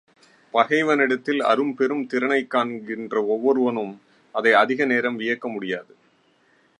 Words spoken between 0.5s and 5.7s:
பகைவனிடத்தில் அரும்பெரும் திறனைக் காண்கின்ற ஒவ்வொருவனும் அதை அதிக நேரம் வியக்க